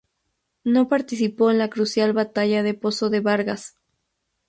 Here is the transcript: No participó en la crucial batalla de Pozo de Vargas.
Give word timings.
No 0.63 0.87
participó 0.87 1.51
en 1.51 1.59
la 1.59 1.69
crucial 1.69 2.11
batalla 2.11 2.63
de 2.63 2.73
Pozo 2.73 3.11
de 3.11 3.19
Vargas. 3.19 3.75